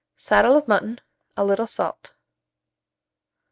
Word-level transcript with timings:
Saddle 0.17 0.57
of 0.57 0.67
mutton; 0.67 0.99
a 1.37 1.45
little 1.45 1.67
salt. 1.67 2.15